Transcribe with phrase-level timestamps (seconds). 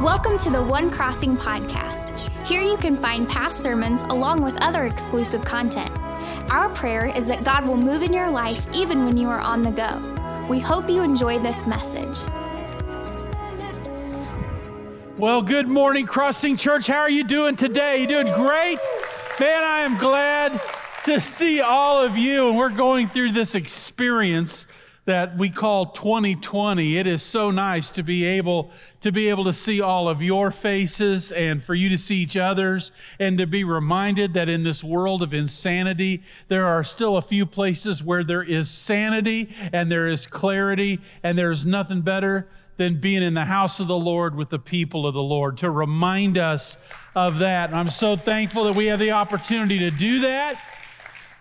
[0.00, 2.16] Welcome to the One Crossing podcast.
[2.46, 5.90] Here you can find past sermons along with other exclusive content.
[6.52, 9.60] Our prayer is that God will move in your life even when you are on
[9.60, 10.46] the go.
[10.48, 12.16] We hope you enjoy this message.
[15.16, 16.86] Well, good morning, Crossing Church.
[16.86, 18.02] How are you doing today?
[18.02, 18.78] You doing great?
[19.40, 20.62] Man, I am glad
[21.06, 22.50] to see all of you.
[22.50, 24.67] And we're going through this experience
[25.08, 26.98] that we call 2020.
[26.98, 28.70] It is so nice to be able
[29.00, 32.36] to be able to see all of your faces and for you to see each
[32.36, 37.22] other's and to be reminded that in this world of insanity, there are still a
[37.22, 43.00] few places where there is sanity and there is clarity and there's nothing better than
[43.00, 46.36] being in the house of the Lord with the people of the Lord to remind
[46.36, 46.76] us
[47.14, 47.70] of that.
[47.70, 50.60] And I'm so thankful that we have the opportunity to do that.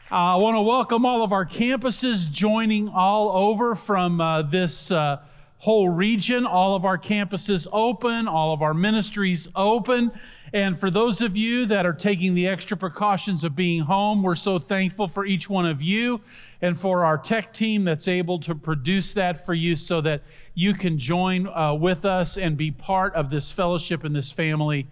[0.10, 4.90] Uh, I want to welcome all of our campuses joining all over from uh, this
[4.90, 5.18] uh,
[5.58, 6.46] whole region.
[6.46, 10.14] All of our campuses open, all of our ministries open.
[10.54, 14.36] And for those of you that are taking the extra precautions of being home, we're
[14.36, 16.22] so thankful for each one of you
[16.62, 20.22] and for our tech team that's able to produce that for you so that
[20.54, 24.88] you can join uh, with us and be part of this fellowship and this family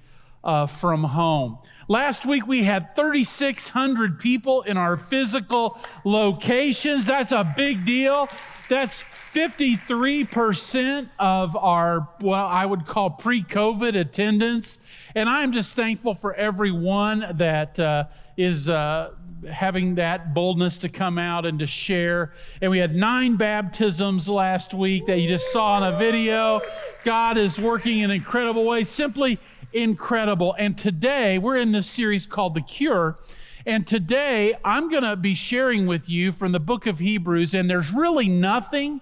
[0.46, 1.58] uh, from home.
[1.88, 7.08] Last week we had 3,600 people in our physical locations.
[7.08, 8.30] That's a big deal.
[8.70, 14.80] That's 53% of our, well, I would call pre COVID attendance.
[15.14, 18.06] And I'm just thankful for everyone that uh,
[18.38, 19.12] is uh,
[19.50, 22.34] having that boldness to come out and to share.
[22.62, 26.62] And we had nine baptisms last week that you just saw in a video.
[27.04, 28.90] God is working in incredible ways.
[28.90, 29.40] Simply
[29.76, 30.56] incredible.
[30.58, 33.20] And today, we're in this series called The Cure.
[33.66, 37.54] And today, I'm going to be sharing with you from the book of Hebrews.
[37.54, 39.02] And there's really nothing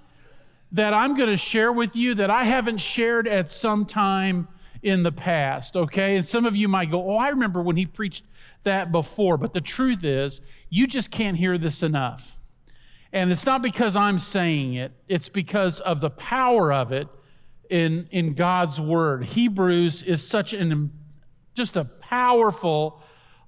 [0.71, 4.47] that I'm going to share with you that I haven't shared at some time
[4.81, 6.17] in the past, okay?
[6.17, 8.25] And some of you might go, Oh, I remember when he preached
[8.63, 9.37] that before.
[9.37, 12.35] But the truth is, you just can't hear this enough.
[13.13, 17.07] And it's not because I'm saying it, it's because of the power of it
[17.73, 19.25] in, in God's word.
[19.25, 20.91] Hebrews is such an
[21.55, 23.01] just a powerful,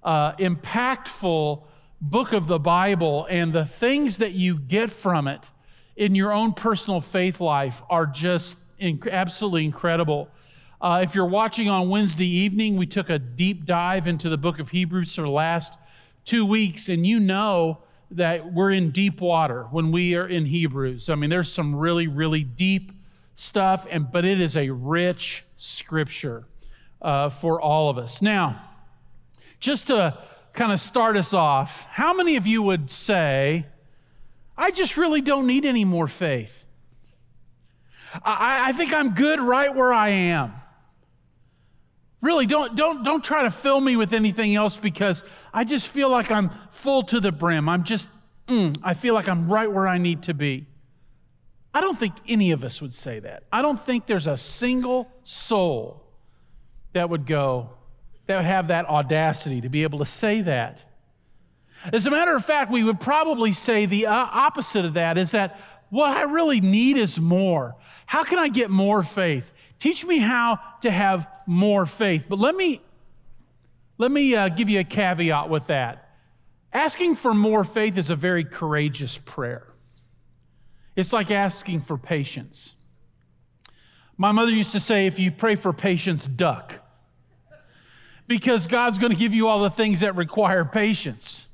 [0.03, 1.63] uh, impactful
[2.01, 5.51] book of the Bible, and the things that you get from it
[5.95, 10.27] in your own personal faith life are just inc- absolutely incredible.
[10.81, 14.57] Uh, if you're watching on Wednesday evening, we took a deep dive into the book
[14.57, 15.77] of Hebrews for the last
[16.25, 17.77] two weeks, and you know
[18.09, 21.09] that we're in deep water when we are in Hebrews.
[21.09, 22.91] I mean, there's some really, really deep
[23.35, 26.45] stuff, and but it is a rich scripture
[27.01, 28.21] uh, for all of us.
[28.21, 28.61] Now,
[29.59, 30.17] just to
[30.53, 33.65] kind of start us off, how many of you would say,
[34.57, 36.63] I just really don't need any more faith?
[38.23, 40.53] I, I think I'm good right where I am.
[42.21, 46.09] Really, don't, don't, don't try to fill me with anything else because I just feel
[46.09, 47.67] like I'm full to the brim.
[47.67, 48.09] I'm just,
[48.47, 50.65] mm, I feel like I'm right where I need to be.
[51.75, 53.43] I don't think any of us would say that.
[53.51, 56.01] I don't think there's a single soul
[56.93, 57.69] that would go,
[58.27, 60.85] that would have that audacity to be able to say that.
[61.91, 65.31] As a matter of fact, we would probably say the uh, opposite of that is
[65.31, 65.59] that
[65.89, 67.75] what I really need is more.
[68.05, 69.51] How can I get more faith?
[69.77, 72.27] Teach me how to have more faith.
[72.29, 72.81] But let me
[73.97, 76.09] let me uh, give you a caveat with that.
[76.71, 79.74] Asking for more faith is a very courageous prayer.
[80.95, 82.73] It's like asking for patience.
[84.17, 86.79] My mother used to say, if you pray for patience, duck.
[88.27, 91.47] Because God's going to give you all the things that require patience.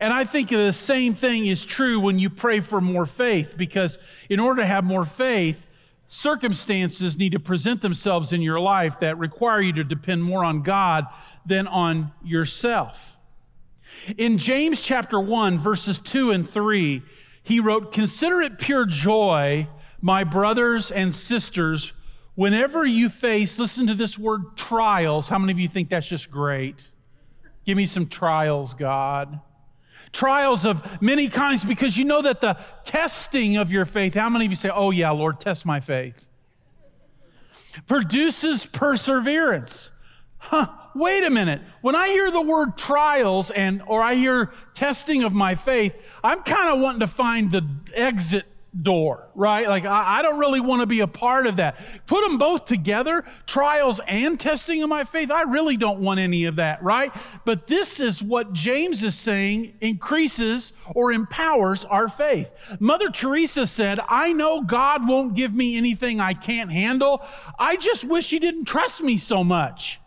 [0.00, 3.98] And I think the same thing is true when you pray for more faith, because
[4.28, 5.64] in order to have more faith,
[6.08, 10.62] circumstances need to present themselves in your life that require you to depend more on
[10.62, 11.06] God
[11.46, 13.16] than on yourself.
[14.16, 17.02] In James chapter 1, verses 2 and 3,
[17.48, 19.68] he wrote, Consider it pure joy,
[20.02, 21.94] my brothers and sisters,
[22.34, 25.30] whenever you face, listen to this word, trials.
[25.30, 26.90] How many of you think that's just great?
[27.64, 29.40] Give me some trials, God.
[30.12, 34.44] Trials of many kinds because you know that the testing of your faith, how many
[34.44, 36.26] of you say, Oh, yeah, Lord, test my faith?
[37.86, 39.90] Produces perseverance.
[40.36, 40.68] Huh,
[40.98, 41.62] wait a minute.
[41.80, 46.42] When I hear the word trials and or I hear testing of my faith, I'm
[46.42, 48.46] kind of wanting to find the exit
[48.82, 49.68] door, right?
[49.68, 51.76] Like, I, I don't really want to be a part of that.
[52.06, 55.30] Put them both together, trials and testing of my faith.
[55.30, 57.12] I really don't want any of that, right?
[57.44, 62.52] But this is what James is saying increases or empowers our faith.
[62.78, 67.22] Mother Teresa said, I know God won't give me anything I can't handle.
[67.58, 70.00] I just wish He didn't trust me so much.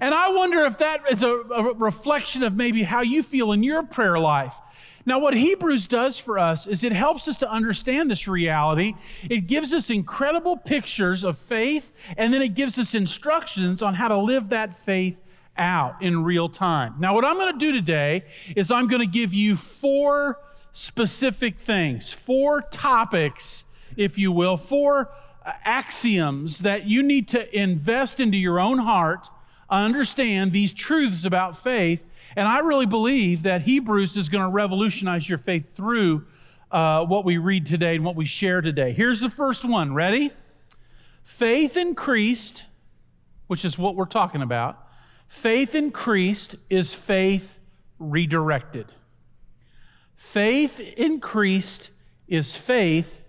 [0.00, 3.62] And I wonder if that is a, a reflection of maybe how you feel in
[3.62, 4.56] your prayer life.
[5.04, 8.94] Now, what Hebrews does for us is it helps us to understand this reality.
[9.28, 14.08] It gives us incredible pictures of faith, and then it gives us instructions on how
[14.08, 15.20] to live that faith
[15.56, 16.94] out in real time.
[16.98, 18.24] Now, what I'm going to do today
[18.54, 20.38] is I'm going to give you four
[20.72, 23.64] specific things, four topics,
[23.96, 25.10] if you will, four
[25.44, 29.28] axioms that you need to invest into your own heart,
[29.80, 32.04] understand these truths about faith
[32.36, 36.24] and I really believe that Hebrews is going to revolutionize your faith through
[36.70, 38.92] uh, what we read today and what we share today.
[38.92, 39.92] Here's the first one.
[39.94, 40.32] Ready?
[41.22, 42.64] Faith increased,
[43.48, 44.78] which is what we're talking about.
[45.28, 47.58] Faith increased is faith
[47.98, 48.86] redirected.
[50.16, 51.90] Faith increased
[52.28, 53.22] is faith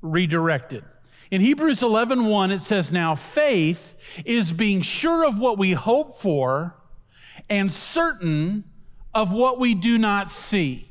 [0.00, 0.84] redirected.
[1.30, 3.94] In Hebrews 11:1 1, it says now faith
[4.24, 6.74] is being sure of what we hope for
[7.48, 8.64] and certain
[9.14, 10.88] of what we do not see.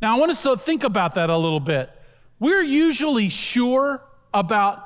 [0.00, 1.90] Now, I want us to think about that a little bit.
[2.38, 4.84] We're usually sure about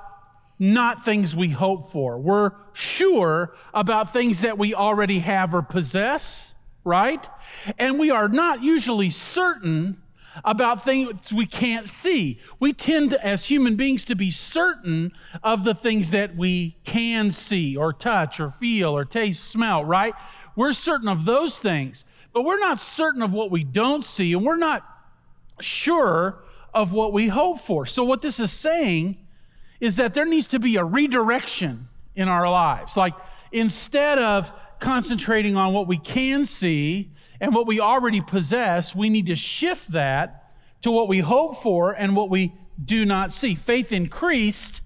[0.59, 2.19] not things we hope for.
[2.19, 7.29] We're sure about things that we already have or possess, right?
[7.79, 10.01] And we are not usually certain
[10.45, 12.41] about things we can't see.
[12.59, 15.13] We tend to, as human beings to be certain
[15.43, 20.15] of the things that we can see or touch or feel or taste, smell, right?
[20.57, 24.45] We're certain of those things, but we're not certain of what we don't see and
[24.45, 24.85] we're not
[25.61, 26.43] sure
[26.75, 27.87] of what we hope for.
[27.87, 29.19] So, what this is saying
[29.81, 32.97] is that there needs to be a redirection in our lives.
[32.97, 33.15] Like,
[33.51, 34.53] instead of
[34.83, 39.93] concentrating on what we can see and what we already possess, we need to shift
[39.93, 40.53] that
[40.83, 42.53] to what we hope for and what we
[42.85, 43.55] do not see.
[43.55, 44.81] Faith increased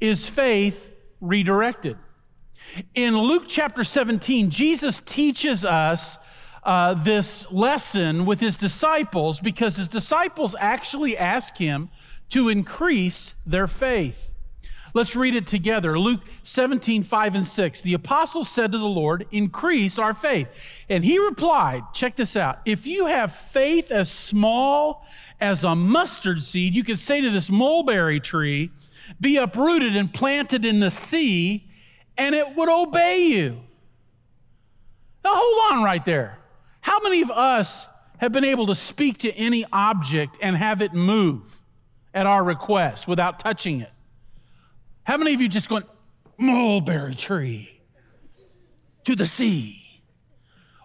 [0.00, 1.96] is faith redirected.
[2.94, 6.18] In Luke chapter 17, Jesus teaches us
[6.62, 11.88] uh, this lesson with his disciples because his disciples actually ask him
[12.28, 14.29] to increase their faith.
[14.92, 15.98] Let's read it together.
[15.98, 17.82] Luke 17, 5 and 6.
[17.82, 20.48] The apostles said to the Lord, Increase our faith.
[20.88, 22.60] And he replied, Check this out.
[22.64, 25.06] If you have faith as small
[25.40, 28.70] as a mustard seed, you could say to this mulberry tree,
[29.20, 31.68] Be uprooted and planted in the sea,
[32.18, 33.60] and it would obey you.
[35.24, 36.38] Now hold on right there.
[36.80, 37.86] How many of us
[38.18, 41.60] have been able to speak to any object and have it move
[42.12, 43.90] at our request without touching it?
[45.10, 45.82] How many of you just going,
[46.38, 47.68] mulberry tree
[49.02, 49.82] to the sea?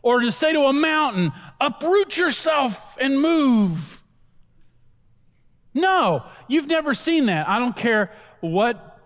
[0.02, 1.32] Or to say to a mountain,
[1.62, 4.04] uproot yourself and move?
[5.76, 7.48] No, you've never seen that.
[7.48, 9.00] I don't care what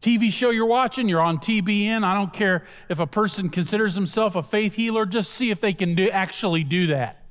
[0.00, 2.02] TV show you're watching, you're on TBN.
[2.02, 5.74] I don't care if a person considers himself a faith healer, just see if they
[5.74, 7.22] can do, actually do that.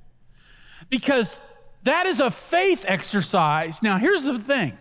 [0.92, 1.39] Because
[1.86, 3.81] that is a faith exercise.
[3.81, 4.77] Now, here's the thing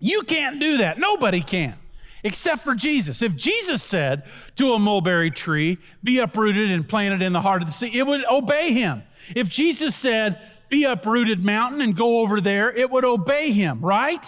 [0.00, 0.98] you can't do that.
[0.98, 1.76] Nobody can,
[2.24, 3.22] except for Jesus.
[3.22, 4.24] If Jesus said
[4.56, 8.06] to a mulberry tree, be uprooted and planted in the heart of the sea, it
[8.06, 9.02] would obey him.
[9.36, 14.24] If Jesus said, be uprooted mountain and go over there, it would obey him, right?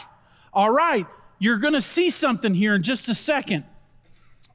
[0.52, 1.06] All right.
[1.38, 3.64] You're going to see something here in just a second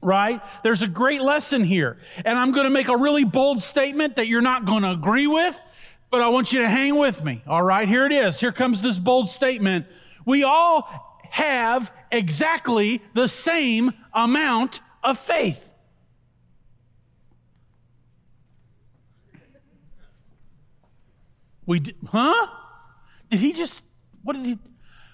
[0.00, 0.40] right?
[0.62, 1.98] There's a great lesson here.
[2.24, 5.26] And I'm going to make a really bold statement that you're not going to agree
[5.26, 5.60] with,
[6.10, 7.42] but I want you to hang with me.
[7.46, 8.40] All right, here it is.
[8.40, 9.86] Here comes this bold statement.
[10.24, 15.72] We all have exactly the same amount of faith.
[21.66, 22.46] We did, huh?
[23.28, 23.84] Did he just,
[24.22, 24.58] what did he?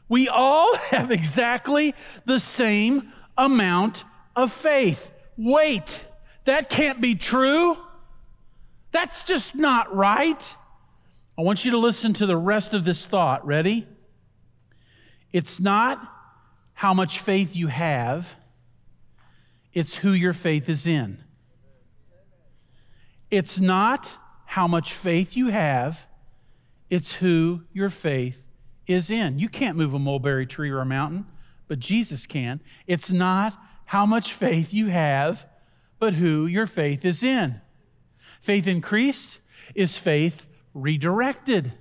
[0.08, 1.94] We all have exactly
[2.26, 4.04] the same amount
[4.36, 5.12] of faith.
[5.36, 6.00] Wait,
[6.44, 7.76] that can't be true.
[8.92, 10.56] That's just not right.
[11.36, 13.44] I want you to listen to the rest of this thought.
[13.44, 13.88] Ready?
[15.34, 15.98] It's not
[16.74, 18.36] how much faith you have,
[19.72, 21.18] it's who your faith is in.
[23.32, 24.12] It's not
[24.44, 26.06] how much faith you have,
[26.88, 28.46] it's who your faith
[28.86, 29.40] is in.
[29.40, 31.26] You can't move a mulberry tree or a mountain,
[31.66, 32.60] but Jesus can.
[32.86, 35.48] It's not how much faith you have,
[35.98, 37.60] but who your faith is in.
[38.40, 39.40] Faith increased
[39.74, 41.72] is faith redirected.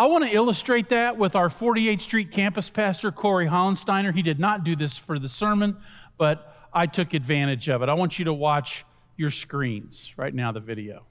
[0.00, 4.14] I want to illustrate that with our 48th Street campus pastor, Corey Hollensteiner.
[4.14, 5.76] He did not do this for the sermon,
[6.16, 7.90] but I took advantage of it.
[7.90, 8.86] I want you to watch
[9.18, 11.02] your screens right now, the video.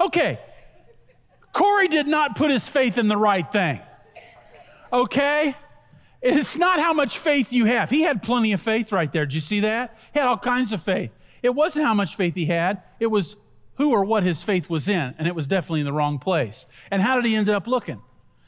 [0.00, 0.40] Okay,
[1.52, 3.80] Corey did not put his faith in the right thing.
[4.92, 5.56] Okay?
[6.22, 7.88] It's not how much faith you have.
[7.88, 9.24] He had plenty of faith right there.
[9.24, 9.96] Did you see that?
[10.12, 11.10] He had all kinds of faith.
[11.42, 13.36] It wasn't how much faith he had, it was
[13.76, 16.66] who or what his faith was in, and it was definitely in the wrong place.
[16.90, 18.02] And how did he end up looking?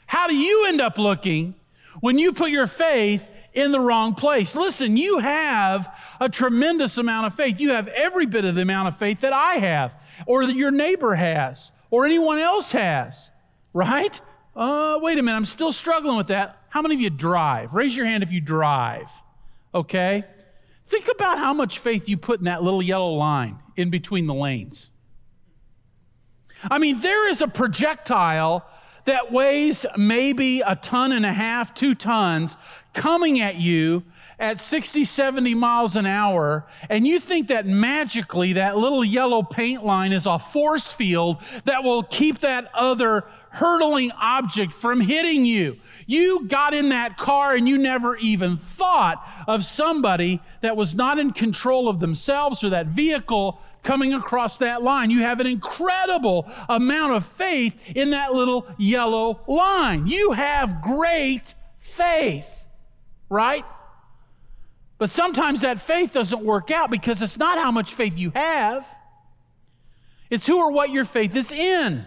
[0.07, 1.55] How do you end up looking
[2.01, 4.55] when you put your faith in the wrong place?
[4.55, 5.89] Listen, you have
[6.21, 7.61] a tremendous amount of faith.
[7.61, 9.97] You have every bit of the amount of faith that I have,
[10.27, 13.31] or that your neighbor has, or anyone else has,
[13.73, 14.21] right?
[14.55, 16.59] Uh, wait a minute, I'm still struggling with that.
[16.69, 17.75] How many of you drive?
[17.75, 19.11] Raise your hand if you drive.
[19.75, 20.25] Okay?
[20.87, 24.35] Think about how much faith you put in that little yellow line in between the
[24.35, 24.91] lanes.
[26.71, 28.67] I mean, there is a projectile
[29.05, 32.57] that weighs maybe a ton and a half, two tons,
[32.93, 34.05] coming at you
[34.39, 39.85] at 60, 70 miles an hour, and you think that magically that little yellow paint
[39.85, 45.77] line is a force field that will keep that other hurtling object from hitting you.
[46.07, 51.19] You got in that car and you never even thought of somebody that was not
[51.19, 55.11] in control of themselves or that vehicle coming across that line.
[55.11, 60.07] You have an incredible amount of faith in that little yellow line.
[60.07, 62.67] You have great faith,
[63.29, 63.67] right?
[64.97, 68.89] But sometimes that faith doesn't work out because it's not how much faith you have,
[70.31, 72.07] it's who or what your faith is in.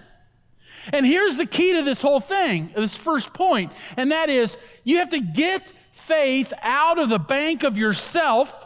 [0.94, 4.98] And here's the key to this whole thing, this first point, and that is you
[4.98, 8.66] have to get faith out of the bank of yourself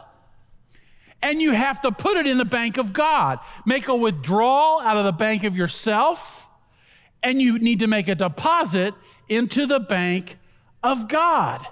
[1.22, 3.38] and you have to put it in the bank of God.
[3.64, 6.46] Make a withdrawal out of the bank of yourself
[7.22, 8.94] and you need to make a deposit
[9.28, 10.38] into the bank
[10.82, 11.64] of God.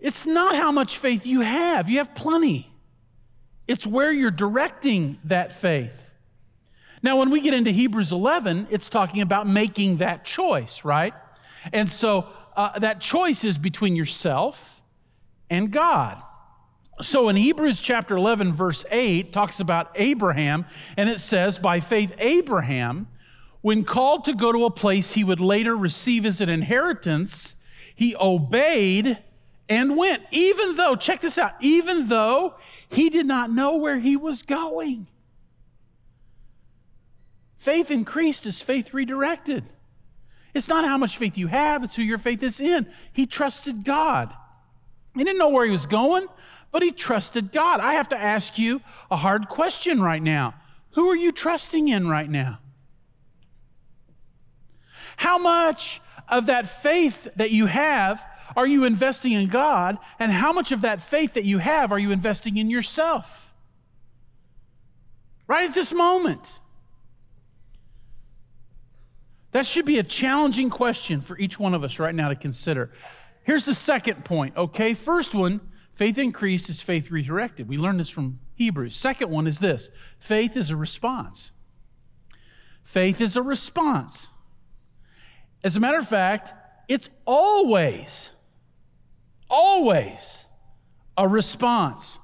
[0.00, 2.70] It's not how much faith you have, you have plenty.
[3.66, 6.03] It's where you're directing that faith.
[7.04, 11.12] Now, when we get into Hebrews 11, it's talking about making that choice, right?
[11.70, 14.80] And so uh, that choice is between yourself
[15.50, 16.22] and God.
[17.02, 20.64] So in Hebrews chapter 11, verse 8, talks about Abraham,
[20.96, 23.08] and it says, By faith, Abraham,
[23.60, 27.56] when called to go to a place he would later receive as an inheritance,
[27.94, 29.18] he obeyed
[29.68, 32.54] and went, even though, check this out, even though
[32.88, 35.06] he did not know where he was going.
[37.64, 39.64] Faith increased as faith redirected.
[40.52, 42.86] It's not how much faith you have, it's who your faith is in.
[43.14, 44.34] He trusted God.
[45.16, 46.26] He didn't know where he was going,
[46.72, 47.80] but he trusted God.
[47.80, 50.52] I have to ask you a hard question right now.
[50.90, 52.58] Who are you trusting in right now?
[55.16, 58.22] How much of that faith that you have
[58.54, 59.96] are you investing in God?
[60.18, 63.54] And how much of that faith that you have are you investing in yourself?
[65.48, 66.60] Right at this moment.
[69.54, 72.90] That should be a challenging question for each one of us right now to consider.
[73.44, 74.94] Here's the second point, okay?
[74.94, 75.60] First one,
[75.92, 77.68] faith increased is faith redirected.
[77.68, 78.96] We learned this from Hebrews.
[78.96, 81.52] Second one is this faith is a response.
[82.82, 84.26] Faith is a response.
[85.62, 86.52] As a matter of fact,
[86.88, 88.30] it's always,
[89.48, 90.46] always
[91.16, 92.18] a response.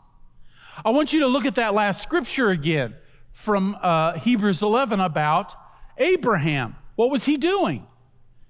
[0.84, 2.96] I want you to look at that last scripture again
[3.30, 5.54] from uh, Hebrews 11 about
[5.96, 6.74] Abraham.
[7.00, 7.86] What was he doing?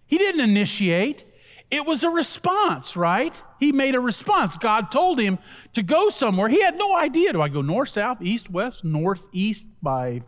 [0.08, 1.24] He didn't initiate.
[1.70, 3.32] It was a response, right?
[3.60, 4.56] He made a response.
[4.56, 5.38] God told him
[5.74, 6.48] to go somewhere.
[6.48, 7.32] He had no idea.
[7.32, 10.22] Do I go north, south, east, west, northeast by.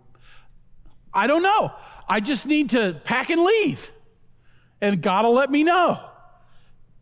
[1.13, 1.73] I don't know.
[2.09, 3.91] I just need to pack and leave.
[4.81, 5.99] And God will let me know.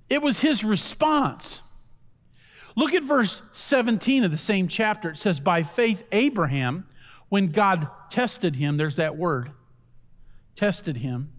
[0.09, 1.61] It was his response.
[2.77, 5.11] Look at verse 17 of the same chapter.
[5.11, 6.87] It says, By faith, Abraham,
[7.29, 9.51] when God tested him, there's that word,
[10.61, 11.33] tested him,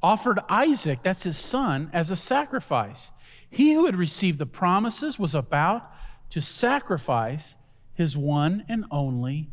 [0.00, 3.10] offered Isaac, that's his son, as a sacrifice.
[3.50, 5.90] He who had received the promises was about
[6.30, 7.56] to sacrifice
[7.92, 9.50] his one and only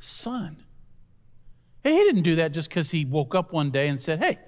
[0.00, 0.56] son.
[1.84, 4.38] Hey, he didn't do that just because he woke up one day and said, Hey,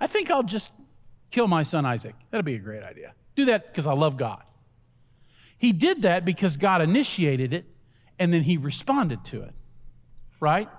[0.00, 0.70] I think I'll just
[1.30, 2.14] kill my son Isaac.
[2.30, 3.12] That'll be a great idea.
[3.36, 4.44] Do that because I love God.
[5.58, 7.66] He did that because God initiated it
[8.18, 9.52] and then he responded to it,
[10.40, 10.70] right?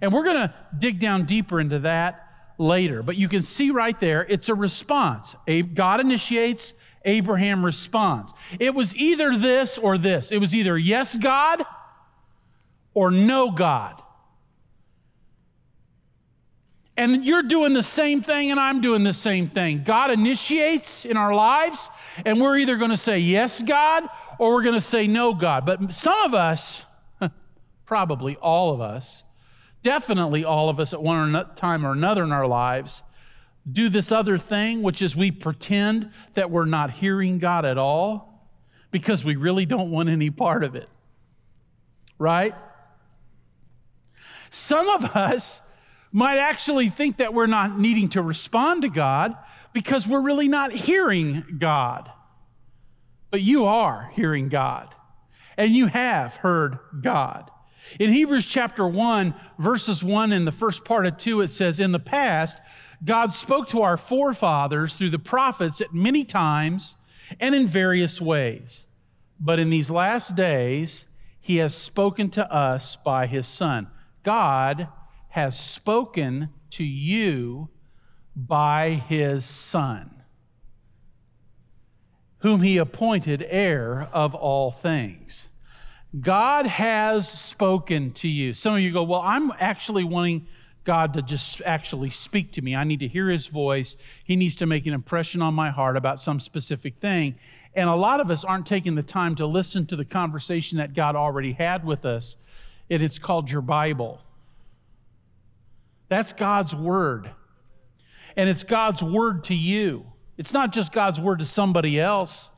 [0.00, 2.28] And we're going to dig down deeper into that
[2.60, 3.02] later.
[3.02, 5.34] But you can see right there, it's a response.
[5.74, 6.74] God initiates,
[7.04, 8.32] Abraham responds.
[8.60, 10.30] It was either this or this.
[10.30, 11.62] It was either yes, God,
[12.92, 14.00] or no, God.
[16.96, 19.84] And you're doing the same thing, and I'm doing the same thing.
[19.84, 21.88] God initiates in our lives,
[22.26, 24.04] and we're either going to say yes, God,
[24.38, 25.64] or we're going to say no, God.
[25.64, 26.84] But some of us,
[27.86, 29.24] probably all of us,
[29.82, 33.02] definitely all of us at one time or another in our lives,
[33.70, 38.48] do this other thing, which is we pretend that we're not hearing God at all
[38.90, 40.88] because we really don't want any part of it.
[42.18, 42.54] Right?
[44.50, 45.62] Some of us
[46.12, 49.36] might actually think that we're not needing to respond to God
[49.72, 52.10] because we're really not hearing God.
[53.30, 54.92] But you are hearing God,
[55.56, 57.49] and you have heard God.
[57.98, 61.92] In Hebrews chapter 1, verses 1 and the first part of 2, it says, In
[61.92, 62.58] the past,
[63.04, 66.96] God spoke to our forefathers through the prophets at many times
[67.40, 68.86] and in various ways.
[69.40, 71.06] But in these last days,
[71.40, 73.88] he has spoken to us by his Son.
[74.22, 74.88] God
[75.28, 77.70] has spoken to you
[78.36, 80.22] by his Son,
[82.38, 85.49] whom he appointed heir of all things.
[86.18, 88.52] God has spoken to you.
[88.52, 90.46] Some of you go, Well, I'm actually wanting
[90.82, 92.74] God to just actually speak to me.
[92.74, 93.96] I need to hear his voice.
[94.24, 97.36] He needs to make an impression on my heart about some specific thing.
[97.74, 100.94] And a lot of us aren't taking the time to listen to the conversation that
[100.94, 102.36] God already had with us.
[102.88, 104.20] And it's called your Bible.
[106.08, 107.30] That's God's word.
[108.36, 110.06] And it's God's word to you.
[110.38, 112.50] It's not just God's word to somebody else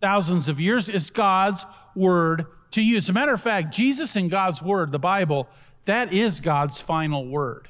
[0.00, 2.96] thousands of years, it's God's word to you.
[2.96, 5.48] As a matter of fact, Jesus and God's word, the Bible,
[5.84, 7.68] that is God's final word.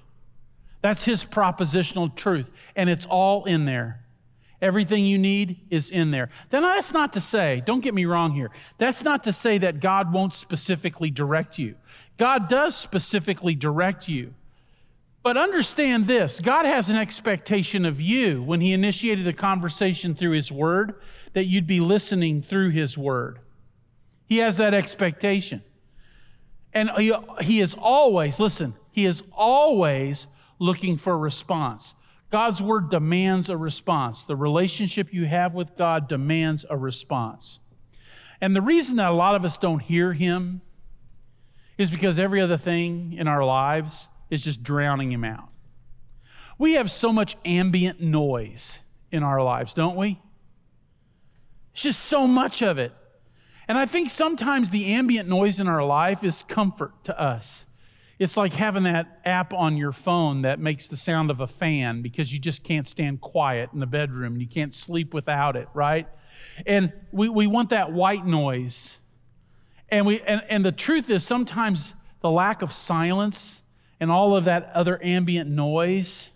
[0.80, 4.00] That's his propositional truth, and it's all in there.
[4.61, 6.28] Everything you need is in there.
[6.50, 9.80] Then that's not to say, don't get me wrong here, that's not to say that
[9.80, 11.76] God won't specifically direct you.
[12.16, 14.35] God does specifically direct you.
[15.23, 20.32] But understand this God has an expectation of you when He initiated the conversation through
[20.32, 20.94] His Word
[21.32, 23.38] that you'd be listening through His Word.
[24.32, 25.62] He has that expectation.
[26.72, 27.12] And he,
[27.42, 30.26] he is always, listen, He is always
[30.58, 31.95] looking for a response.
[32.30, 34.25] God's Word demands a response.
[34.25, 37.58] The relationship you have with God demands a response.
[38.40, 40.62] And the reason that a lot of us don't hear Him
[41.76, 45.50] is because every other thing in our lives is just drowning him out.
[46.56, 48.78] We have so much ambient noise
[49.10, 50.18] in our lives, don't we?
[51.75, 52.95] It's just so much of it.
[53.68, 57.64] And I think sometimes the ambient noise in our life is comfort to us.
[58.18, 62.02] It's like having that app on your phone that makes the sound of a fan
[62.02, 64.36] because you just can't stand quiet in the bedroom.
[64.36, 66.06] You can't sleep without it, right?
[66.66, 68.96] And we, we want that white noise.
[69.88, 73.60] And, we, and, and the truth is, sometimes the lack of silence
[73.98, 76.30] and all of that other ambient noise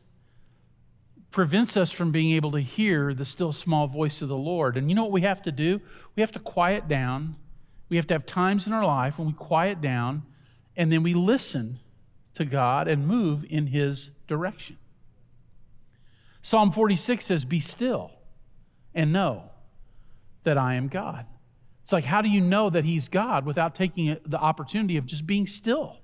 [1.30, 4.76] prevents us from being able to hear the still small voice of the Lord.
[4.76, 5.80] And you know what we have to do?
[6.14, 7.36] We have to quiet down.
[7.88, 10.22] We have to have times in our life when we quiet down
[10.76, 11.78] and then we listen
[12.34, 14.76] to God and move in His direction.
[16.42, 18.12] Psalm 46 says, Be still
[18.94, 19.50] and know
[20.44, 21.26] that I am God.
[21.82, 25.26] It's like, how do you know that He's God without taking the opportunity of just
[25.26, 25.98] being still?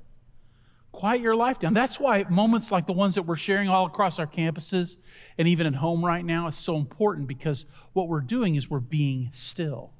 [0.92, 1.72] Quiet your life down.
[1.72, 4.98] That's why moments like the ones that we're sharing all across our campuses
[5.38, 8.78] and even at home right now is so important because what we're doing is we're
[8.78, 9.90] being still.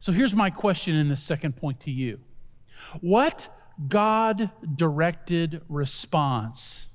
[0.00, 2.18] So here's my question in the second point to you
[3.02, 3.48] What
[3.88, 6.86] God directed response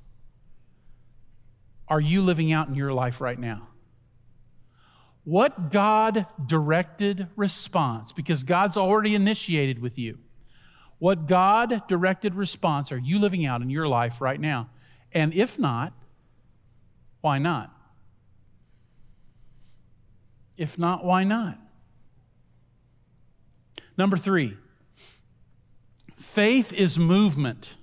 [1.87, 3.67] are you living out in your life right now?
[5.25, 10.17] What God directed response, because God's already initiated with you
[11.01, 14.69] what God directed response are you living out in your life right now?
[15.11, 15.93] And if not,
[17.21, 17.75] why not?
[20.57, 21.57] If not, why not?
[23.97, 24.55] Number three,
[26.17, 27.73] faith is movement.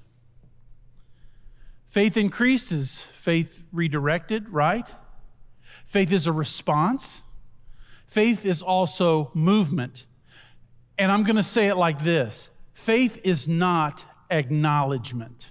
[1.89, 4.89] Faith increased is faith redirected, right?
[5.87, 7.21] Faith is a response.
[8.07, 10.07] Faith is also movement.
[10.97, 15.51] And I'm going to say it like this Faith is not acknowledgement.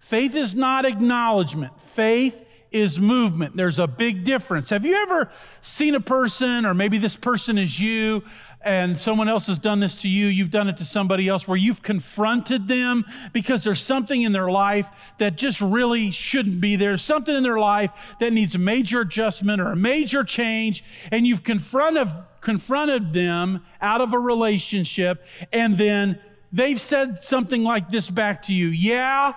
[0.00, 1.80] Faith is not acknowledgement.
[1.80, 3.56] Faith is movement.
[3.56, 4.70] There's a big difference.
[4.70, 5.30] Have you ever
[5.62, 8.24] seen a person, or maybe this person is you,
[8.60, 11.56] and someone else has done this to you, you've done it to somebody else, where
[11.56, 16.98] you've confronted them because there's something in their life that just really shouldn't be there,
[16.98, 20.82] something in their life that needs a major adjustment or a major change,
[21.12, 22.08] and you've confronted,
[22.46, 26.16] confronted them out of a relationship, and then
[26.52, 29.32] they've said something like this back to you Yeah,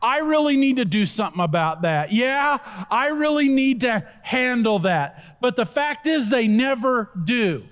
[0.00, 2.10] I really need to do something about that.
[2.10, 2.56] Yeah,
[2.90, 5.36] I really need to handle that.
[5.42, 7.64] But the fact is, they never do.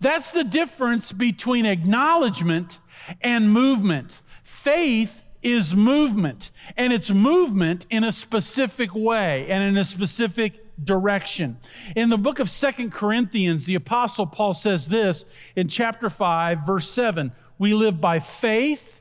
[0.00, 2.80] That's the difference between acknowledgement
[3.20, 4.20] and movement.
[4.42, 11.58] Faith is movement, and it's movement in a specific way and in a specific direction.
[11.96, 15.24] In the book of Second Corinthians, the apostle Paul says this
[15.56, 19.00] in chapter 5, verse 7 We live by faith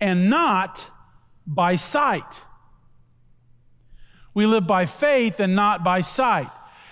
[0.00, 0.90] and not
[1.46, 2.40] by sight.
[4.34, 6.50] We live by faith and not by sight.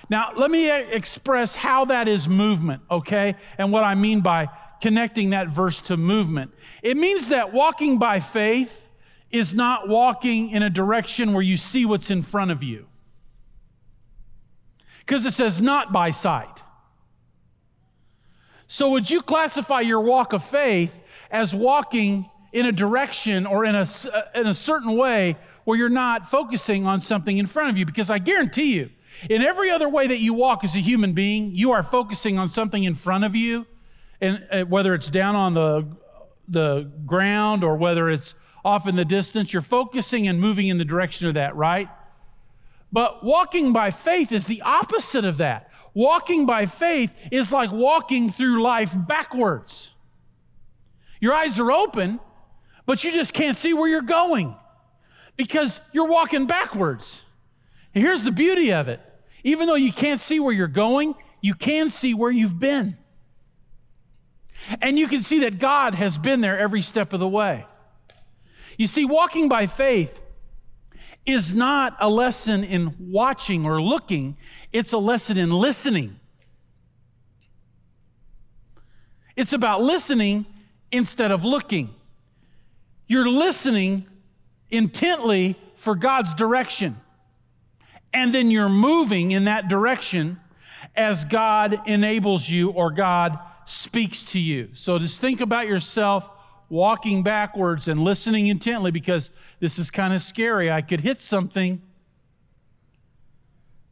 [0.08, 3.36] Now, let me express how that is movement, okay?
[3.58, 4.48] And what I mean by
[4.80, 6.52] connecting that verse to movement.
[6.82, 8.88] It means that walking by faith
[9.30, 12.86] is not walking in a direction where you see what's in front of you.
[15.04, 16.62] Because it says not by sight.
[18.66, 20.98] So, would you classify your walk of faith
[21.30, 23.86] as walking in a direction or in a,
[24.34, 27.84] in a certain way where you're not focusing on something in front of you?
[27.84, 28.90] Because I guarantee you,
[29.28, 32.48] in every other way that you walk as a human being, you are focusing on
[32.48, 33.66] something in front of you,
[34.20, 35.86] and uh, whether it's down on the,
[36.48, 40.84] the ground or whether it's off in the distance, you're focusing and moving in the
[40.84, 41.88] direction of that, right?
[42.92, 45.70] But walking by faith is the opposite of that.
[45.94, 49.92] Walking by faith is like walking through life backwards.
[51.20, 52.20] Your eyes are open,
[52.86, 54.54] but you just can't see where you're going
[55.36, 57.22] because you're walking backwards.
[57.94, 59.00] And here's the beauty of it
[59.44, 62.96] even though you can't see where you're going, you can see where you've been.
[64.80, 67.66] And you can see that God has been there every step of the way.
[68.78, 70.20] You see, walking by faith
[71.26, 74.36] is not a lesson in watching or looking,
[74.72, 76.18] it's a lesson in listening.
[79.36, 80.46] It's about listening
[80.92, 81.94] instead of looking.
[83.08, 84.06] You're listening
[84.70, 86.96] intently for God's direction
[88.14, 90.40] and then you're moving in that direction
[90.94, 94.68] as God enables you or God speaks to you.
[94.74, 96.30] So just think about yourself
[96.68, 100.70] walking backwards and listening intently because this is kind of scary.
[100.70, 101.82] I could hit something.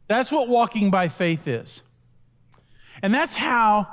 [0.07, 1.81] That's what walking by faith is.
[3.01, 3.87] And that's how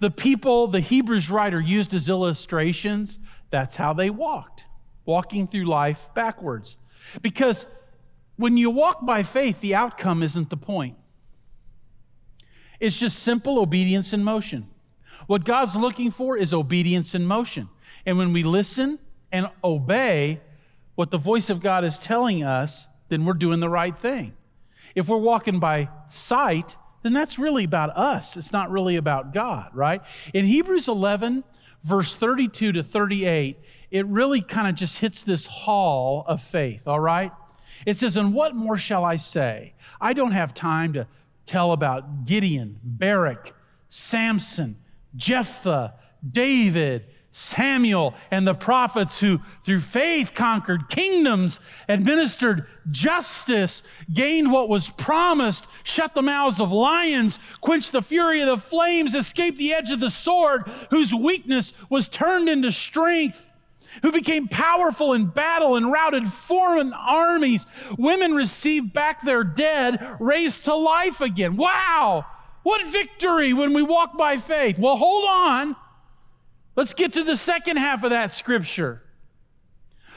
[0.00, 3.18] the people the Hebrews writer used as illustrations,
[3.50, 4.64] that's how they walked,
[5.04, 6.78] walking through life backwards.
[7.22, 7.66] Because
[8.36, 10.96] when you walk by faith, the outcome isn't the point.
[12.78, 14.66] It's just simple obedience in motion.
[15.26, 17.68] What God's looking for is obedience in motion.
[18.06, 18.98] And when we listen
[19.32, 20.40] and obey
[20.94, 24.32] what the voice of God is telling us, then we're doing the right thing.
[24.94, 28.36] If we're walking by sight, then that's really about us.
[28.36, 30.00] It's not really about God, right?
[30.32, 31.44] In Hebrews 11,
[31.82, 33.58] verse 32 to 38,
[33.90, 37.32] it really kind of just hits this hall of faith, all right?
[37.84, 39.74] It says, And what more shall I say?
[40.00, 41.06] I don't have time to
[41.44, 43.54] tell about Gideon, Barak,
[43.88, 44.76] Samson,
[45.14, 45.94] Jephthah,
[46.28, 47.06] David,
[47.38, 55.66] Samuel, and the prophets who, through faith, conquered kingdoms, administered justice, gained what was promised,
[55.84, 60.00] shut the mouths of lions, quenched the fury of the flames, escaped the edge of
[60.00, 63.52] the sword, whose weakness was turned into strength
[64.02, 67.66] who became powerful in battle and routed foreign armies.
[67.98, 71.56] Women received back their dead, raised to life again.
[71.56, 72.26] Wow!
[72.62, 74.78] What victory when we walk by faith.
[74.78, 75.76] Well, hold on.
[76.76, 79.02] Let's get to the second half of that scripture.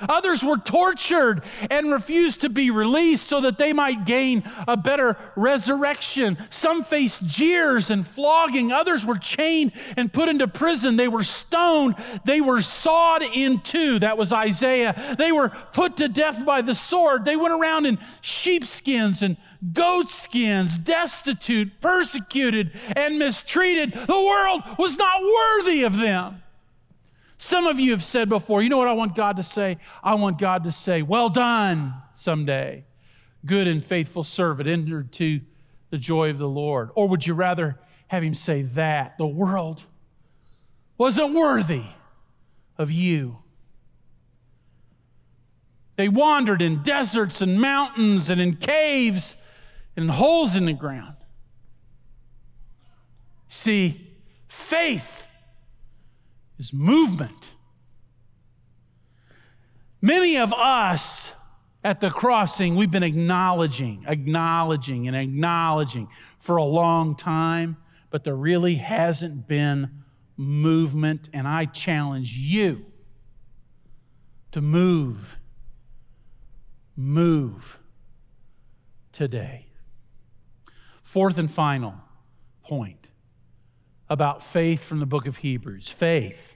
[0.08, 5.18] Others were tortured and refused to be released so that they might gain a better
[5.36, 6.38] resurrection.
[6.50, 8.72] Some faced jeers and flogging.
[8.72, 10.96] Others were chained and put into prison.
[10.96, 11.96] They were stoned.
[12.26, 14.00] They were sawed in two.
[14.00, 15.16] That was Isaiah.
[15.18, 17.26] They were put to death by the sword.
[17.26, 19.36] They went around in sheepskins and
[19.74, 23.92] goat skins, destitute, persecuted, and mistreated.
[23.92, 26.42] The world was not worthy of them.
[27.42, 29.78] Some of you have said before, you know what I want God to say?
[30.04, 32.84] I want God to say, Well done someday,
[33.46, 35.40] good and faithful servant, entered to
[35.90, 36.90] the joy of the Lord.
[36.96, 39.18] Or would you rather have Him say that?
[39.18, 39.86] The world
[40.98, 41.86] wasn't worthy
[42.78, 43.38] of you.
[45.96, 49.38] They wandered in deserts and mountains and in caves
[49.96, 51.16] and holes in the ground.
[53.48, 54.10] See,
[54.50, 55.19] faith
[56.60, 57.52] is movement.
[60.02, 61.32] Many of us
[61.84, 67.78] at the crossing, we've been acknowledging, acknowledging, and acknowledging for a long time,
[68.10, 70.04] but there really hasn't been
[70.36, 71.30] movement.
[71.34, 72.86] And I challenge you
[74.52, 75.38] to move,
[76.96, 77.80] move
[79.12, 79.68] today.
[81.04, 81.96] Fourth and final
[82.64, 82.99] point
[84.10, 86.56] about faith from the book of Hebrews faith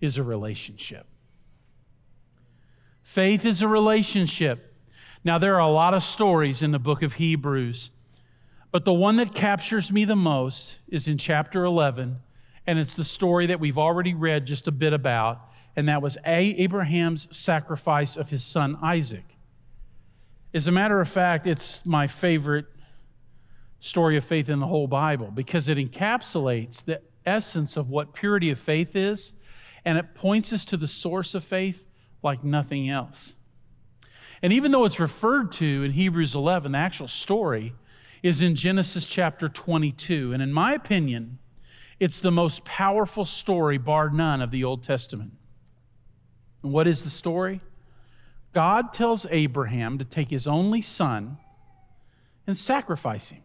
[0.00, 1.06] is a relationship.
[3.02, 4.74] Faith is a relationship.
[5.24, 7.90] Now, there are a lot of stories in the book of Hebrews,
[8.72, 12.18] but the one that captures me the most is in chapter 11,
[12.66, 15.40] and it's the story that we've already read just a bit about,
[15.76, 19.24] and that was a Abraham's sacrifice of his son Isaac.
[20.52, 22.66] As a matter of fact, it's my favorite
[23.86, 28.50] story of faith in the whole Bible because it encapsulates the essence of what purity
[28.50, 29.32] of faith is,
[29.84, 31.86] and it points us to the source of faith
[32.22, 33.34] like nothing else.
[34.42, 37.74] And even though it's referred to in Hebrews 11, the actual story
[38.22, 40.32] is in Genesis chapter 22.
[40.32, 41.38] And in my opinion,
[41.98, 45.32] it's the most powerful story, bar none, of the Old Testament.
[46.62, 47.60] And what is the story?
[48.52, 51.38] God tells Abraham to take his only son
[52.46, 53.42] and sacrifice him.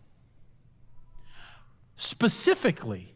[2.04, 3.14] Specifically,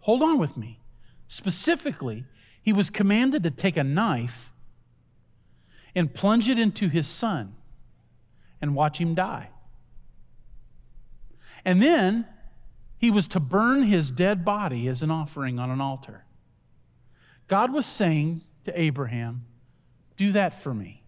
[0.00, 0.80] hold on with me.
[1.28, 2.24] Specifically,
[2.60, 4.50] he was commanded to take a knife
[5.94, 7.54] and plunge it into his son
[8.60, 9.50] and watch him die.
[11.64, 12.26] And then
[12.98, 16.24] he was to burn his dead body as an offering on an altar.
[17.46, 19.44] God was saying to Abraham,
[20.16, 21.04] Do that for me.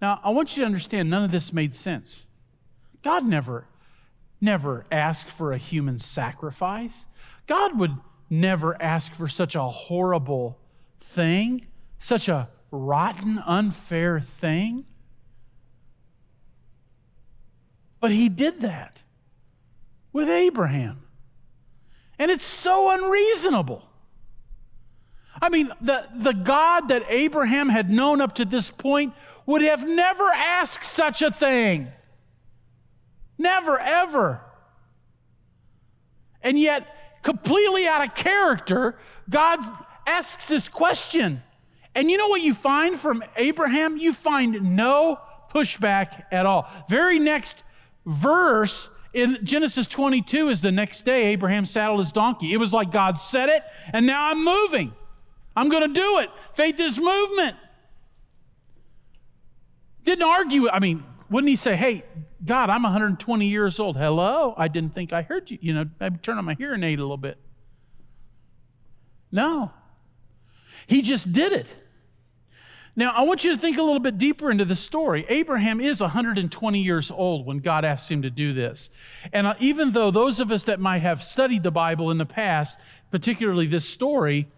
[0.00, 2.24] Now, I want you to understand none of this made sense.
[3.02, 3.66] God never,
[4.40, 7.06] never ask for a human sacrifice.
[7.46, 7.92] God would
[8.28, 10.58] never ask for such a horrible
[11.00, 11.66] thing,
[11.98, 14.84] such a rotten, unfair thing.
[18.00, 19.02] But he did that
[20.12, 20.98] with Abraham.
[22.18, 23.82] And it's so unreasonable.
[25.40, 29.12] I mean, the, the God that Abraham had known up to this point
[29.44, 31.88] would have never asked such a thing.
[33.38, 34.40] Never, ever.
[36.42, 39.60] And yet, completely out of character, God
[40.06, 41.42] asks this question
[41.96, 43.96] and you know what you find from Abraham?
[43.96, 45.18] You find no
[45.50, 46.70] pushback at all.
[46.90, 47.62] Very next
[48.04, 52.52] verse in Genesis 22 is the next day Abraham saddled his donkey.
[52.52, 54.92] It was like God said it, and now I'm moving.
[55.56, 56.28] I'm going to do it.
[56.52, 57.56] Faith is movement.
[60.04, 60.68] Didn't argue.
[60.68, 62.04] I mean, wouldn't he say, Hey,
[62.44, 63.96] God, I'm 120 years old.
[63.96, 64.54] Hello?
[64.56, 65.58] I didn't think I heard you.
[65.60, 67.38] You know, maybe turn on my hearing aid a little bit.
[69.32, 69.72] No.
[70.86, 71.66] He just did it.
[72.98, 75.26] Now, I want you to think a little bit deeper into the story.
[75.28, 78.88] Abraham is 120 years old when God asks him to do this.
[79.34, 82.24] And uh, even though those of us that might have studied the Bible in the
[82.24, 82.78] past,
[83.10, 84.48] particularly this story,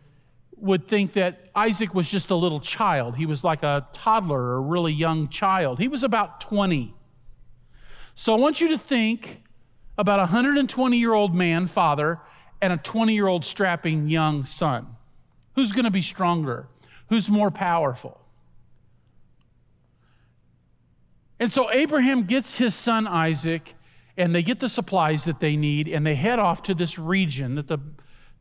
[0.60, 3.16] would think that Isaac was just a little child.
[3.16, 5.78] He was like a toddler or a really young child.
[5.78, 6.94] He was about 20.
[8.14, 9.42] So I want you to think
[9.96, 12.20] about a 120 year old man, father,
[12.60, 14.86] and a 20 year old strapping young son.
[15.54, 16.68] Who's going to be stronger?
[17.08, 18.20] Who's more powerful?
[21.40, 23.74] And so Abraham gets his son Isaac,
[24.16, 27.54] and they get the supplies that they need, and they head off to this region
[27.54, 27.78] that, the,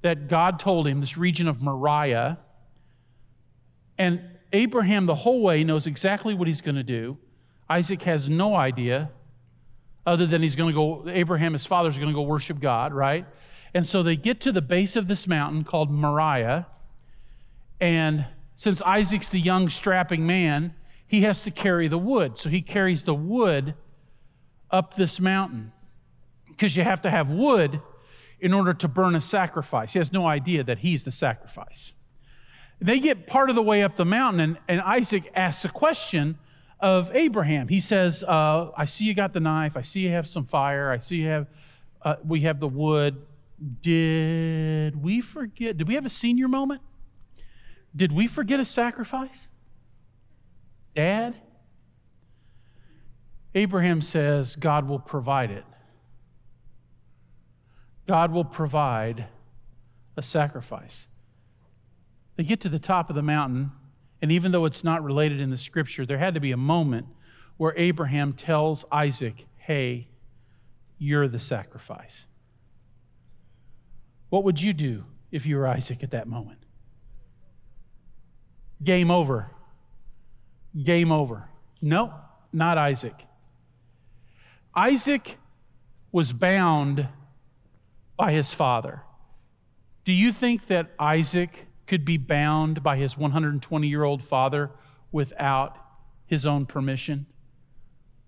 [0.02, 2.38] that God told him, this region of Moriah.
[3.98, 4.22] And
[4.54, 7.18] Abraham, the whole way, knows exactly what he's going to do.
[7.70, 9.10] Isaac has no idea,
[10.06, 12.94] other than he's going to go, Abraham, his father, is going to go worship God,
[12.94, 13.26] right?
[13.74, 16.68] And so they get to the base of this mountain called Moriah.
[17.82, 20.74] And since Isaac's the young, strapping man,
[21.08, 22.38] he has to carry the wood.
[22.38, 23.76] So he carries the wood
[24.72, 25.72] up this mountain
[26.50, 27.82] because you have to have wood
[28.40, 29.94] in order to burn a sacrifice.
[29.94, 31.94] He has no idea that he's the sacrifice.
[32.80, 36.38] They get part of the way up the mountain, and, and Isaac asks a question
[36.80, 37.68] of Abraham.
[37.68, 39.76] He says, uh, I see you got the knife.
[39.76, 40.92] I see you have some fire.
[40.92, 41.48] I see you have,
[42.04, 43.26] uh, we have the wood.
[43.82, 45.78] Did we forget?
[45.78, 46.82] Did we have a senior moment?
[47.96, 49.48] Did we forget a sacrifice?
[50.96, 51.34] Dad?
[53.56, 55.66] Abraham says God will provide it.
[58.08, 59.26] God will provide
[60.16, 61.08] a sacrifice.
[62.38, 63.72] They get to the top of the mountain,
[64.20, 67.06] And even though it's not related in the scripture, there had to be a moment
[67.58, 70.08] where Abraham tells Isaac, Hey,
[70.98, 72.26] you're the sacrifice.
[74.30, 76.60] What would you do if you were Isaac at that moment?
[78.84, 79.52] Game over.
[80.82, 81.50] Game over.
[81.82, 82.14] No,
[82.52, 83.26] not Isaac.
[84.76, 85.38] Isaac
[86.12, 87.08] was bound
[88.18, 89.04] by his father.
[90.04, 94.72] Do you think that Isaac could be bound by his 120 year old father
[95.12, 95.78] without
[96.26, 97.28] his own permission?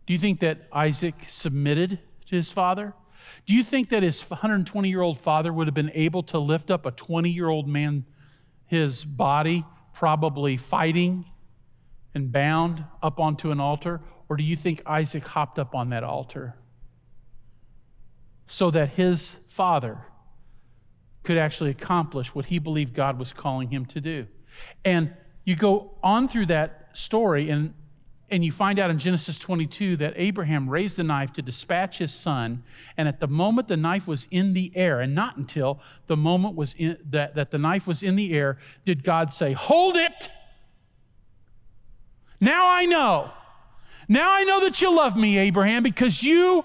[0.05, 2.93] Do you think that Isaac submitted to his father?
[3.45, 6.71] Do you think that his 120 year old father would have been able to lift
[6.71, 8.05] up a 20 year old man,
[8.65, 11.25] his body, probably fighting
[12.13, 14.01] and bound up onto an altar?
[14.29, 16.55] Or do you think Isaac hopped up on that altar
[18.47, 19.97] so that his father
[21.23, 24.25] could actually accomplish what he believed God was calling him to do.
[24.85, 27.73] And you go on through that story, and,
[28.29, 32.13] and you find out in Genesis 22 that Abraham raised the knife to dispatch his
[32.13, 32.63] son.
[32.95, 36.55] And at the moment the knife was in the air, and not until the moment
[36.55, 40.29] was in, that, that the knife was in the air, did God say, Hold it!
[42.39, 43.29] Now I know.
[44.07, 46.63] Now I know that you love me, Abraham, because you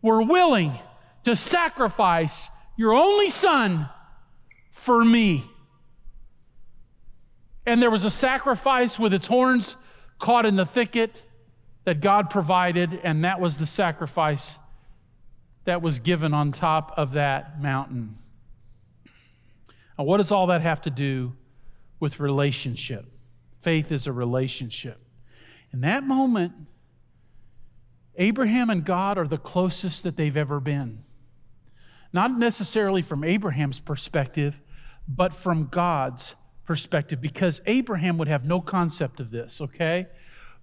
[0.00, 0.78] were willing
[1.24, 3.88] to sacrifice your only son
[4.70, 5.44] for me.
[7.66, 9.76] And there was a sacrifice with its horns
[10.18, 11.22] caught in the thicket
[11.84, 14.58] that God provided, and that was the sacrifice
[15.64, 18.16] that was given on top of that mountain.
[19.98, 21.34] Now, what does all that have to do
[22.00, 23.06] with relationship?
[23.60, 25.00] Faith is a relationship.
[25.72, 26.52] In that moment,
[28.16, 30.98] Abraham and God are the closest that they've ever been
[32.14, 34.60] not necessarily from Abraham's perspective,
[35.08, 40.06] but from God's perspective, because Abraham would have no concept of this, okay?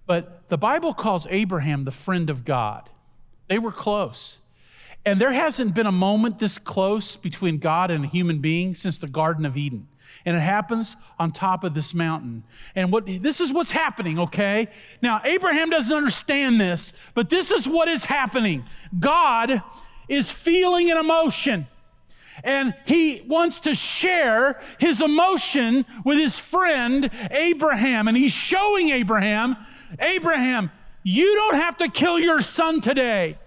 [0.06, 2.88] But the Bible calls Abraham the friend of God.
[3.48, 4.38] They were close.
[5.04, 8.98] And there hasn't been a moment this close between God and a human being since
[8.98, 9.88] the Garden of Eden.
[10.24, 12.44] And it happens on top of this mountain.
[12.74, 14.68] And what this is what's happening, okay?
[15.02, 18.64] Now, Abraham doesn't understand this, but this is what is happening.
[18.98, 19.62] God
[20.08, 21.66] is feeling an emotion.
[22.44, 28.08] And he wants to share his emotion with his friend Abraham.
[28.08, 29.56] And he's showing Abraham,
[29.98, 30.70] Abraham,
[31.02, 33.38] you don't have to kill your son today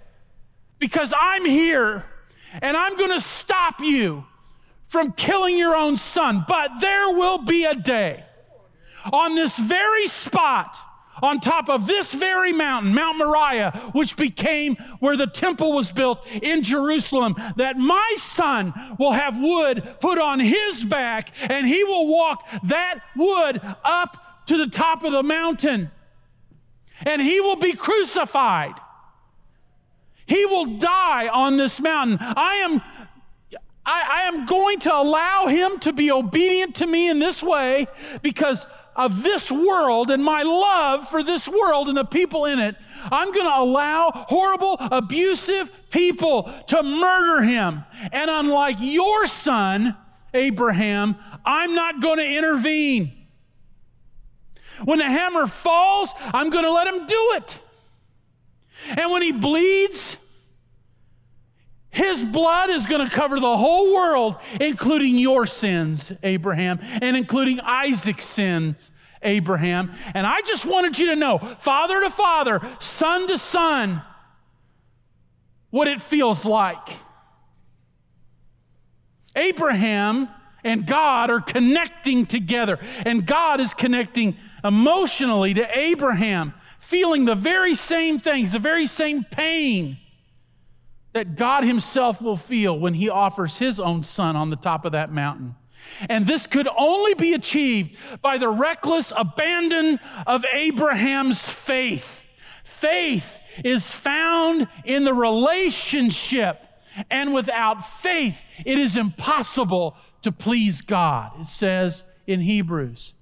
[0.79, 2.05] because I'm here
[2.61, 4.25] and I'm going to stop you
[4.87, 6.45] from killing your own son.
[6.47, 8.23] But there will be a day
[9.11, 10.77] on this very spot
[11.21, 16.25] on top of this very mountain, Mount Moriah, which became where the temple was built
[16.41, 22.07] in Jerusalem, that my son will have wood put on his back and he will
[22.07, 25.91] walk that wood up to the top of the mountain
[27.05, 28.73] and he will be crucified.
[30.25, 32.17] He will die on this mountain.
[32.19, 32.81] I am
[33.87, 37.85] I, I, am going to allow him to be obedient to me in this way
[38.23, 42.75] because of this world and my love for this world and the people in it,
[43.11, 47.83] I'm going to allow horrible, abusive people to murder him.
[48.11, 49.95] And unlike your son,
[50.33, 53.11] Abraham, I'm not going to intervene.
[54.83, 57.59] When the hammer falls, I'm going to let him do it.
[58.97, 60.17] And when he bleeds,
[61.95, 67.61] his blood is going to cover the whole world, including your sins, Abraham, and including
[67.61, 69.93] Isaac's sins, Abraham.
[70.13, 74.01] And I just wanted you to know, father to father, son to son,
[75.69, 76.85] what it feels like.
[79.37, 80.27] Abraham
[80.65, 87.73] and God are connecting together, and God is connecting emotionally to Abraham, feeling the very
[87.73, 89.97] same things, the very same pain
[91.15, 94.91] that God Himself will feel when He offers His own Son on the top of
[94.91, 95.55] that mountain.
[96.09, 99.97] And this could only be achieved by the reckless abandon
[100.27, 102.21] of Abraham's faith.
[102.65, 106.67] Faith is found in the relationship,
[107.09, 113.13] and without faith, it is impossible to please God, it says in Hebrews.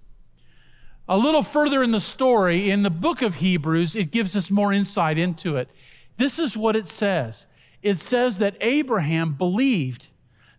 [1.07, 4.73] A little further in the story, in the book of Hebrews, it gives us more
[4.73, 5.69] insight into it.
[6.17, 7.45] This is what it says
[7.83, 10.07] it says that Abraham believed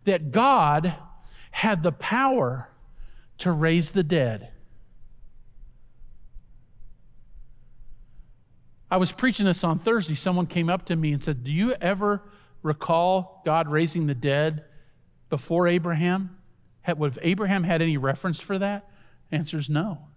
[0.04, 0.94] that God
[1.50, 2.68] had the power
[3.38, 4.50] to raise the dead.
[8.90, 10.14] I was preaching this on Thursday.
[10.14, 12.22] Someone came up to me and said, Do you ever
[12.62, 14.64] recall God raising the dead
[15.30, 16.36] before Abraham?
[16.82, 18.88] Had, would Abraham had any reference for that?
[19.32, 20.08] Answer is no.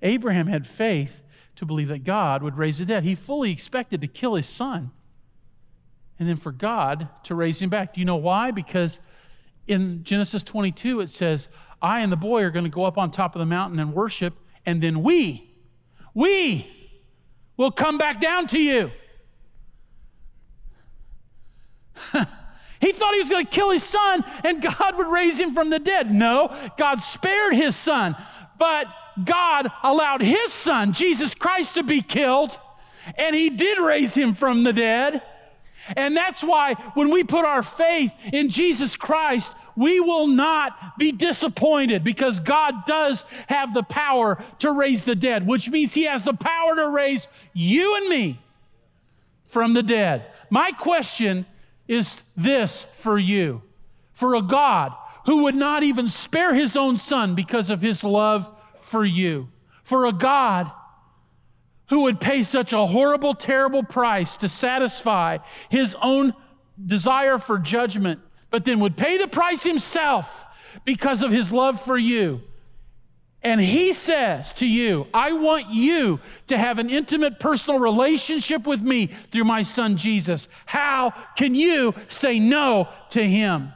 [0.00, 1.22] Abraham had faith
[1.56, 3.04] to believe that God would raise the dead.
[3.04, 4.92] He fully expected to kill his son
[6.18, 7.94] and then for God to raise him back.
[7.94, 8.50] Do you know why?
[8.50, 9.00] Because
[9.66, 11.48] in Genesis 22, it says,
[11.80, 13.94] I and the boy are going to go up on top of the mountain and
[13.94, 14.34] worship,
[14.66, 15.54] and then we,
[16.14, 16.66] we
[17.56, 18.90] will come back down to you.
[22.80, 25.68] he thought he was going to kill his son and God would raise him from
[25.70, 26.12] the dead.
[26.12, 28.16] No, God spared his son,
[28.58, 28.86] but
[29.22, 32.56] God allowed his son, Jesus Christ, to be killed,
[33.16, 35.22] and he did raise him from the dead.
[35.96, 41.12] And that's why when we put our faith in Jesus Christ, we will not be
[41.12, 46.24] disappointed because God does have the power to raise the dead, which means He has
[46.24, 48.40] the power to raise you and me
[49.44, 50.26] from the dead.
[50.50, 51.46] My question
[51.86, 53.62] is this for you
[54.12, 54.92] for a God
[55.26, 59.48] who would not even spare His own Son because of His love for you,
[59.84, 60.70] for a God
[61.88, 66.34] who would pay such a horrible, terrible price to satisfy his own
[66.84, 68.20] desire for judgment,
[68.50, 70.46] but then would pay the price himself
[70.84, 72.40] because of his love for you.
[73.42, 78.82] And he says to you, I want you to have an intimate personal relationship with
[78.82, 80.48] me through my son Jesus.
[80.66, 83.72] How can you say no to him?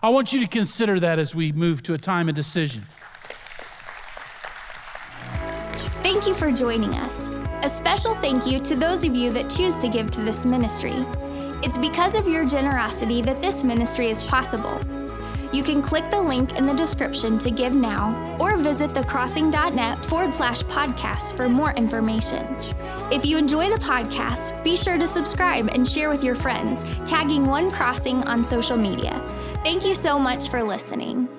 [0.00, 2.86] I want you to consider that as we move to a time of decision.
[6.04, 7.30] Thank you for joining us.
[7.62, 10.92] A special thank you to those of you that choose to give to this ministry.
[11.62, 14.78] It's because of your generosity that this ministry is possible.
[15.50, 20.34] You can click the link in the description to give now or visit thecrossing.net forward
[20.34, 22.54] slash podcast for more information.
[23.10, 27.46] If you enjoy the podcast, be sure to subscribe and share with your friends, tagging
[27.46, 29.22] One Crossing on social media.
[29.64, 31.30] Thank you so much for listening.